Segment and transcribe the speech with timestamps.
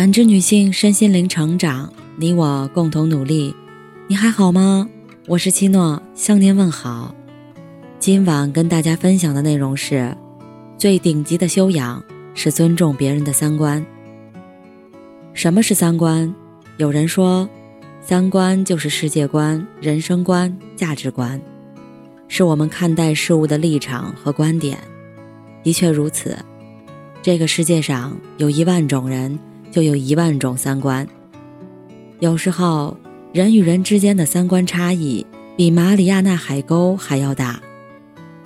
[0.00, 3.54] 感知女性身心灵成长，你我共同努力。
[4.08, 4.88] 你还好吗？
[5.26, 7.14] 我是七诺，向您问好。
[7.98, 10.16] 今晚跟大家分享的内容是：
[10.78, 12.02] 最顶级的修养
[12.34, 13.84] 是尊重别人的三观。
[15.34, 16.34] 什么是三观？
[16.78, 17.46] 有人说，
[18.00, 21.38] 三观就是世界观、人生观、价值观，
[22.26, 24.78] 是我们看待事物的立场和观点。
[25.62, 26.38] 的确如此，
[27.20, 29.38] 这个世界上有一万种人。
[29.70, 31.06] 就有一万种三观。
[32.18, 32.96] 有时候，
[33.32, 35.24] 人与人之间的三观差异
[35.56, 37.60] 比马里亚纳海沟还要大。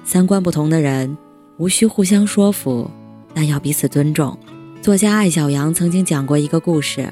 [0.04, 1.16] 三观不同的人，
[1.56, 2.90] 无需互相说服，
[3.32, 4.38] 但要彼此尊重。
[4.82, 7.08] 作家艾小阳曾经讲过一个故事：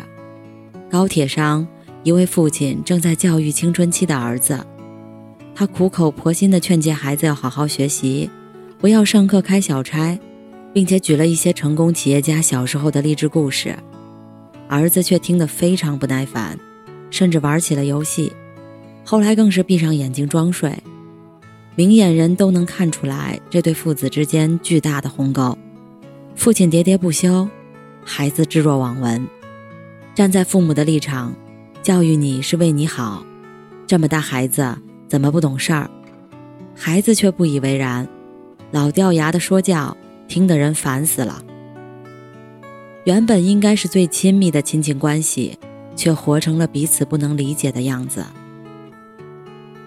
[0.90, 1.66] 高铁上，
[2.02, 4.58] 一位父亲正在教育青春期的儿子，
[5.54, 8.28] 他苦口婆心地劝诫孩子要好好学习，
[8.78, 10.18] 不要上课开小差，
[10.74, 13.74] 并且举了一些成功企业家小时候的励志故事。
[14.72, 16.58] 儿子却听得非常不耐烦，
[17.10, 18.32] 甚至玩起了游戏，
[19.04, 20.74] 后来更是闭上眼睛装睡。
[21.74, 25.58] 明眼人都能看出来这对父子之间巨大的鸿沟。
[26.34, 27.46] 父亲喋喋不休，
[28.02, 29.28] 孩子置若罔闻。
[30.14, 31.34] 站在父母的立场，
[31.82, 33.22] 教育你是为你好。
[33.86, 34.74] 这么大孩子
[35.06, 35.90] 怎么不懂事儿？
[36.74, 38.08] 孩子却不以为然，
[38.70, 39.94] 老掉牙的说教，
[40.28, 41.44] 听得人烦死了。
[43.04, 45.58] 原本应该是最亲密的亲情关系，
[45.96, 48.24] 却活成了彼此不能理解的样子。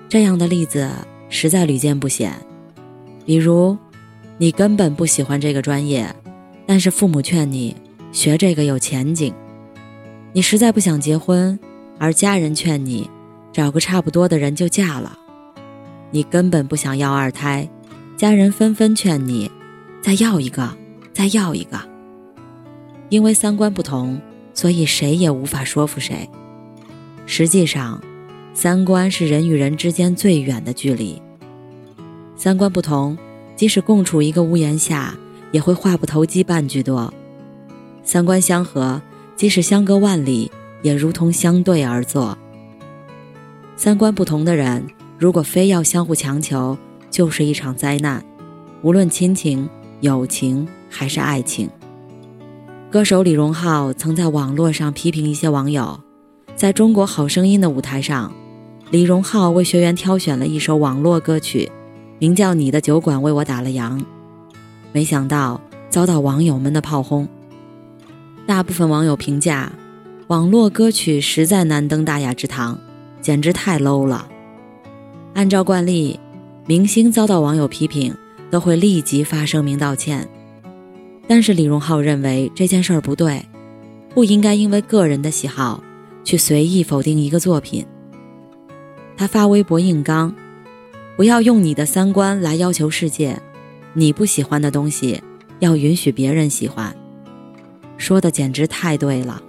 [0.09, 0.89] 这样的例子
[1.29, 2.33] 实在屡见不鲜。
[3.25, 3.77] 比如，
[4.37, 6.13] 你根本不喜欢这个专业，
[6.65, 7.75] 但是父母劝你
[8.11, 9.31] 学这个有前景；
[10.33, 11.57] 你实在不想结婚，
[11.97, 13.09] 而家人劝你
[13.53, 15.17] 找个差不多的人就嫁了；
[16.11, 17.67] 你根本不想要二胎，
[18.17, 19.49] 家人纷纷劝你
[20.03, 20.77] 再要一个，
[21.13, 21.94] 再要一个。
[23.09, 24.19] 因为三观不同，
[24.53, 26.29] 所以谁也无法说服谁。
[27.25, 28.01] 实际上，
[28.53, 31.21] 三观是人与人之间最远的距离。
[32.35, 33.17] 三观不同，
[33.55, 35.15] 即使共处一个屋檐下，
[35.51, 37.11] 也会话不投机半句多；
[38.03, 39.01] 三观相合，
[39.35, 42.37] 即使相隔万里，也如同相对而坐。
[43.75, 44.85] 三观不同的人，
[45.17, 46.77] 如果非要相互强求，
[47.09, 48.23] 就是一场灾难，
[48.81, 49.69] 无论亲情、
[50.01, 51.69] 友情还是爱情。
[52.95, 55.99] 歌手李荣浩曾在网络上批评一些网友，
[56.55, 58.31] 在中国好声音的舞台上，
[58.89, 61.69] 李荣浩为学员挑选了一首网络歌曲，
[62.19, 63.99] 名叫《你的酒馆为我打了烊》，
[64.93, 67.27] 没想到遭到网友们的炮轰。
[68.47, 69.73] 大部分网友评价，
[70.27, 72.79] 网络歌曲实在难登大雅之堂，
[73.19, 74.25] 简直太 low 了。
[75.33, 76.17] 按照惯例，
[76.65, 78.15] 明星遭到网友批评
[78.49, 80.29] 都会立即发声明道歉。
[81.27, 83.43] 但是李荣浩认为这件事儿不对，
[84.13, 85.83] 不应该因为个人的喜好
[86.23, 87.85] 去随意否定一个作品。
[89.17, 90.35] 他发微博硬刚，
[91.15, 93.39] 不要用你的三观来要求世界，
[93.93, 95.21] 你不喜欢的东西
[95.59, 96.95] 要允许别人喜欢，
[97.97, 99.41] 说的简直太对了。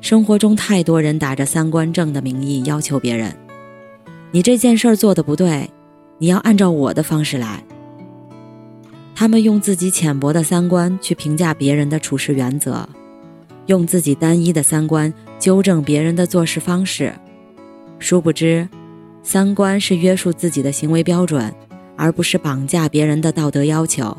[0.00, 3.34] 生活中太多人打着三观正的名义要求别人，
[4.30, 5.70] 你这件事儿做的不对，
[6.18, 7.62] 你要按照我的方式来。
[9.20, 12.88] 他们用自己浅薄的三观去评价别人的处事原则，
[13.66, 17.12] 用自己单一的三观纠正别人的做事方式。
[17.98, 18.66] 殊不知，
[19.22, 21.54] 三观是约束自己的行为标准，
[21.98, 24.16] 而不是绑架别人的道德要求。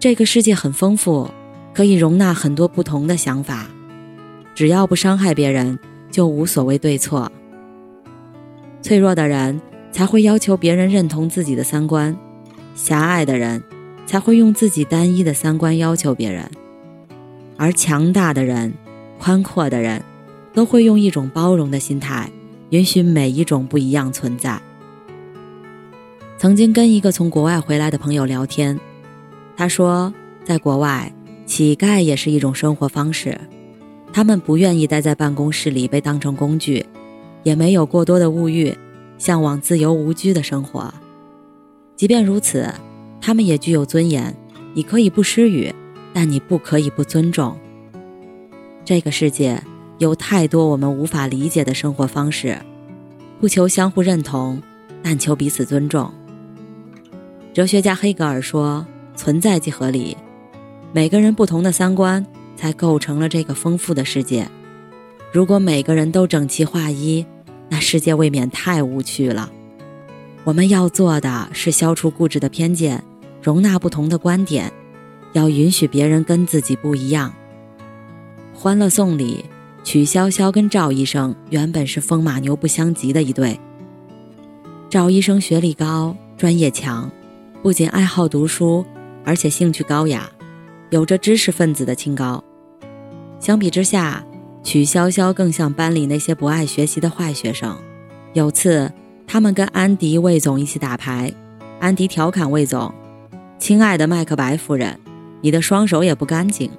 [0.00, 1.30] 这个世界很丰富，
[1.72, 3.68] 可以容纳很多不同的想法，
[4.56, 5.78] 只要不伤害别人，
[6.10, 7.30] 就无所谓对错。
[8.82, 9.60] 脆弱的人
[9.92, 12.18] 才会要求别人认同自己的三观，
[12.74, 13.62] 狭隘的人。
[14.06, 16.50] 才会用自己单一的三观要求别人，
[17.56, 18.72] 而强大的人、
[19.18, 20.02] 宽阔的人，
[20.52, 22.30] 都会用一种包容的心态，
[22.70, 24.60] 允许每一种不一样存在。
[26.36, 28.78] 曾经跟一个从国外回来的朋友聊天，
[29.56, 30.12] 他说，
[30.44, 31.12] 在国外，
[31.46, 33.40] 乞丐也是一种生活方式，
[34.12, 36.84] 他们不愿意待在办公室里被当成工具，
[37.42, 38.76] 也没有过多的物欲，
[39.16, 40.92] 向往自由无拘的生活。
[41.96, 42.70] 即便如此。
[43.26, 44.36] 他们也具有尊严，
[44.74, 45.74] 你可以不施予，
[46.12, 47.58] 但你不可以不尊重。
[48.84, 49.62] 这个世界
[49.96, 52.58] 有太多我们无法理解的生活方式，
[53.40, 54.62] 不求相互认同，
[55.02, 56.12] 但求彼此尊重。
[57.54, 58.86] 哲学家黑格尔说
[59.16, 60.14] ：“存在即合理。”
[60.92, 64.46] 每个人不同的三观，才构成了这个丰富的世界。
[65.32, 67.24] 如果每个人都整齐划一，
[67.70, 69.50] 那世界未免太无趣了。
[70.44, 73.02] 我们要做的是消除固执的偏见。
[73.44, 74.72] 容纳不同的观点，
[75.34, 77.30] 要允许别人跟自己不一样。
[78.58, 79.44] 《欢乐颂》里，
[79.82, 83.60] 曲筱绡跟赵医生原本是风马牛不相及的一对。
[84.88, 87.10] 赵医生学历高，专业强，
[87.62, 88.82] 不仅爱好读书，
[89.26, 90.26] 而且兴趣高雅，
[90.88, 92.42] 有着知识分子的清高。
[93.38, 94.24] 相比之下，
[94.62, 97.76] 曲筱绡更像班里那些不爱学习的坏学生。
[98.32, 98.90] 有次，
[99.26, 101.30] 他们跟安迪、魏总一起打牌，
[101.78, 102.90] 安迪调侃魏总
[103.58, 104.98] ：“亲爱的麦克白夫人，
[105.40, 106.70] 你的双手也不干净。”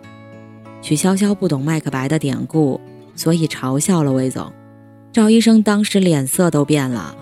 [0.81, 2.79] 曲筱绡不懂麦克白的典故，
[3.15, 4.51] 所以嘲笑了魏总。
[5.11, 7.15] 赵医生当时脸色都变了。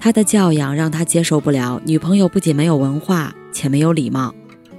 [0.00, 4.34] 他的教养让他接受不了女朋友不仅没有文化，且没有礼貌，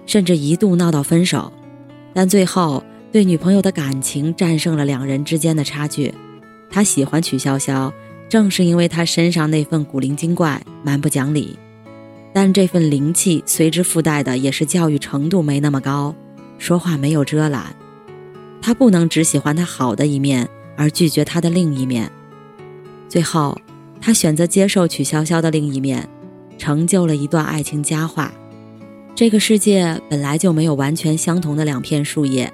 [0.06, 1.52] 甚至一度闹到分手。
[2.14, 6.14] 但最后对女朋友的感情战胜了两人之间的差距。
[6.70, 7.92] 他喜欢曲筱绡，
[8.28, 11.58] 正是因为他身上那份古灵精怪、蛮不讲理。
[12.40, 16.14] 但这份灵气随之附带的也是教育程度没那么高，
[16.60, 17.76] 说话没有遮拦。
[18.62, 22.12] 他不能只喜欢他好的一面，而拒绝他的另一面。
[23.10, 23.58] 最后。
[24.00, 26.08] 他选择接受曲筱绡的另一面，
[26.60, 28.32] 成就了一段爱情佳话。
[29.16, 32.54] 这个世界本来就没有完全相同的两片树叶，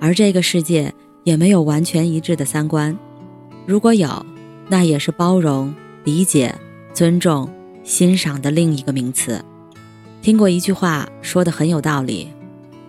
[0.00, 0.92] 而这个世界
[1.22, 2.98] 也没有完全一致的三观。
[3.64, 4.26] 如果有，
[4.68, 5.72] 那也是包容、
[6.02, 6.52] 理解、
[6.92, 7.48] 尊重、
[7.90, 9.44] 欣赏的另一个名词。
[10.22, 12.28] 听过一句话说的很有道理：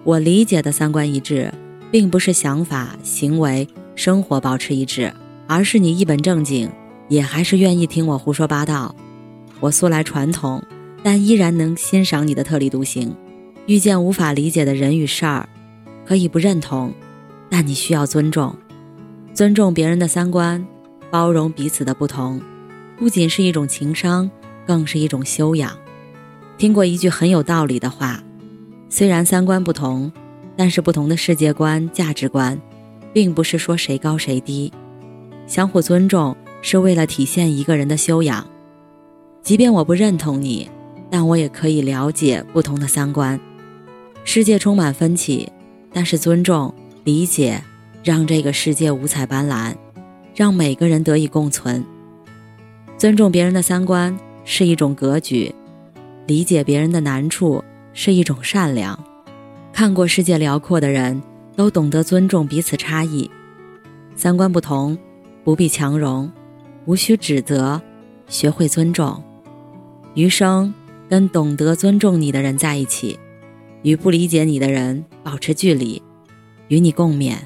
[0.04, 1.52] 我理解的三观一致，
[1.90, 5.12] 并不是想法、行为、生活保持一致，
[5.48, 6.70] 而是你一本正经。
[7.08, 8.96] 也还是愿意听我胡说八道。
[9.60, 10.64] 我素来传统，
[11.02, 13.14] 但依然能欣赏你的特立独行。
[13.66, 15.50] 遇见无法理解的人与事儿，
[16.06, 16.94] 可以不认同，
[17.50, 18.56] 但你需要尊重。
[19.34, 20.64] 尊重别人的三观，
[21.10, 22.40] 包容彼此的不同，
[22.98, 24.30] 不仅是一种情商，
[24.72, 25.78] 更是一种修养。
[26.58, 28.24] 听过一句很有道理的话：
[28.88, 30.10] 虽然三观不同，
[30.56, 32.58] 但是不同的世界观、价值观，
[33.12, 34.72] 并不是说谁高谁低，
[35.46, 36.38] 相互尊重。
[36.62, 38.48] 是为了体现一个人的修养，
[39.42, 40.70] 即便我不认同你，
[41.10, 43.38] 但我也可以了解不同的三观。
[44.24, 45.52] 世界充满分歧，
[45.92, 46.74] 但是尊重、
[47.04, 47.62] 理解，
[48.04, 49.74] 让这个世界五彩斑斓，
[50.36, 51.84] 让每个人得以共存。
[52.96, 54.16] 尊重别人的三观
[54.54, 55.56] 是一种格局，
[56.28, 57.64] 理解别人的难处
[57.94, 59.02] 是一种善良。
[59.72, 61.24] 看过世界辽阔的人
[61.56, 63.32] 都懂得尊重彼此差异，
[64.14, 64.98] 三观不同，
[65.46, 66.30] 不必强融。
[66.86, 67.82] 无需指责，
[68.28, 69.24] 学会尊重，
[70.16, 70.74] 余生
[71.08, 73.18] 跟懂得尊重你的人在一起，
[73.84, 76.04] 与不理解你的人保持距离，
[76.68, 77.38] 与你共勉。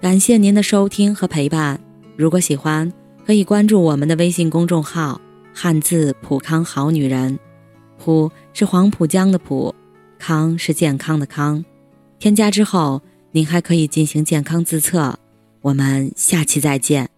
[0.00, 1.80] 感谢您的收听和陪伴。
[2.16, 2.92] 如果喜欢，
[3.26, 5.20] 可以关注我们的微信公众号
[5.62, 7.38] “汉字普康好女人”，
[8.02, 9.74] 普是黄浦江的浦，
[10.18, 11.62] 康是健康的康。
[12.18, 15.18] 添加之后，您还可以进行健康自测。
[15.60, 17.10] 我们下期再见。